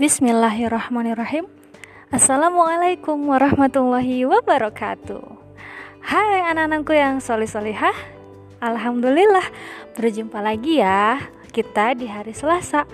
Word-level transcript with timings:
Bismillahirrahmanirrahim. 0.00 1.44
Assalamualaikum 2.08 3.20
warahmatullahi 3.20 4.24
wabarakatuh. 4.24 5.20
Hai 6.00 6.40
anak-anakku 6.48 6.96
yang 6.96 7.20
solih-solihah 7.20 7.92
Alhamdulillah 8.64 9.44
Berjumpa 9.92 10.40
lagi 10.40 10.80
ya 10.80 11.20
Kita 11.52 11.92
di 11.92 12.08
hari 12.08 12.32
Selasa. 12.32 12.88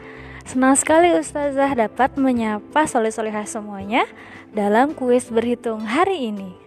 Senang 0.50 0.75
sekali 0.75 1.14
Ustazah 1.14 1.79
dapat 1.79 2.19
menyapa 2.19 2.91
solih-solihah 2.91 3.46
semuanya 3.46 4.02
Dalam 4.50 4.91
kuis 4.91 5.30
berhitung 5.30 5.86
hari 5.86 6.34
ini. 6.34 6.59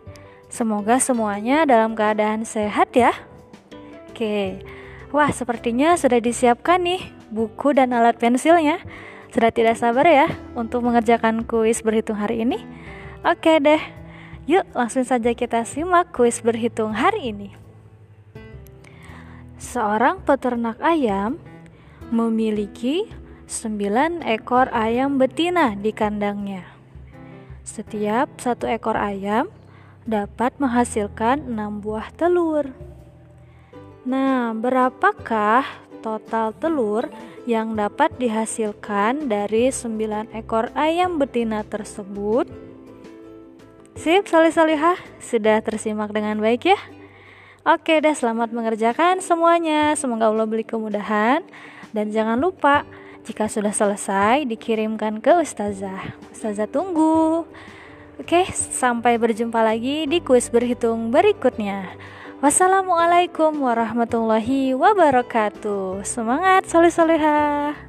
Semoga 0.48 1.04
semuanya 1.04 1.68
dalam 1.68 2.00
keadaan 2.00 2.48
sehat 2.48 2.96
ya. 2.96 3.12
Oke 4.08 4.64
Wah 5.12 5.36
sepertinya 5.36 6.00
sudah 6.00 6.24
disiapkan 6.24 6.80
nih 6.80 7.04
buku 7.28 7.76
dan 7.76 7.92
alat 7.92 8.16
pensilnya 8.16 8.80
sudah 9.30 9.54
tidak 9.54 9.78
sabar 9.78 10.06
ya 10.10 10.28
untuk 10.58 10.82
mengerjakan 10.82 11.46
kuis 11.46 11.86
berhitung 11.86 12.18
hari 12.18 12.42
ini? 12.42 12.58
Oke 13.22 13.62
deh, 13.62 13.82
yuk 14.50 14.66
langsung 14.74 15.06
saja 15.06 15.36
kita 15.38 15.62
simak 15.68 16.10
kuis 16.10 16.42
berhitung 16.42 16.98
hari 16.98 17.30
ini. 17.36 17.50
Seorang 19.60 20.24
peternak 20.24 20.80
ayam 20.80 21.38
memiliki 22.10 23.06
9 23.50 24.26
ekor 24.26 24.72
ayam 24.74 25.22
betina 25.22 25.76
di 25.76 25.92
kandangnya. 25.94 26.66
Setiap 27.62 28.40
satu 28.42 28.66
ekor 28.66 28.98
ayam 28.98 29.52
dapat 30.10 30.58
menghasilkan 30.58 31.46
6 31.54 31.86
buah 31.86 32.10
telur. 32.18 32.72
Nah, 34.10 34.58
berapakah 34.58 35.68
total 36.02 36.56
telur 36.56 37.12
yang 37.48 37.78
dapat 37.78 38.12
dihasilkan 38.18 39.32
dari 39.32 39.72
9 39.72 40.34
ekor 40.36 40.74
ayam 40.76 41.22
betina 41.22 41.64
tersebut. 41.64 42.50
Sip, 44.00 44.28
salih-salihah, 44.32 44.96
sudah 45.20 45.60
tersimak 45.60 46.16
dengan 46.16 46.40
baik 46.40 46.72
ya? 46.72 46.80
Oke 47.68 48.00
deh, 48.00 48.16
selamat 48.16 48.56
mengerjakan 48.56 49.20
semuanya. 49.20 49.92
Semoga 50.00 50.32
Allah 50.32 50.48
beri 50.48 50.64
kemudahan. 50.64 51.44
Dan 51.92 52.08
jangan 52.10 52.40
lupa, 52.40 52.88
jika 53.28 53.52
sudah 53.52 53.76
selesai, 53.76 54.48
dikirimkan 54.48 55.20
ke 55.20 55.36
Ustazah. 55.44 56.16
Ustazah 56.32 56.66
tunggu. 56.72 57.44
Oke, 58.20 58.48
sampai 58.52 59.20
berjumpa 59.20 59.60
lagi 59.60 60.08
di 60.08 60.24
kuis 60.24 60.48
berhitung 60.48 61.12
berikutnya. 61.12 61.92
Wassalamualaikum 62.40 63.52
warahmatullahi 63.60 64.72
wabarakatuh. 64.72 66.08
Semangat 66.08 66.72
soleh 66.72 66.88
solehah. 66.88 67.89